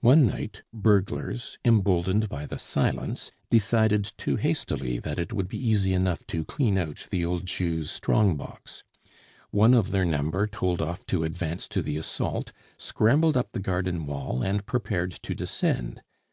[0.00, 5.94] One night burglars, emboldened by the silence, decided too hastily that it would be easy
[5.94, 8.82] enough to "clean out" the old Jew's strong box.
[9.52, 14.06] One of their number told off to advance to the assault scrambled up the garden
[14.06, 16.02] wall and prepared to descend.